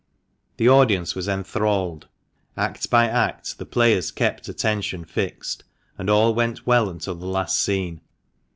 [0.57, 2.07] The audience was enthralled.
[2.57, 5.63] Act by act the players kept attention fixed,
[5.95, 8.01] and all went well until the last scene.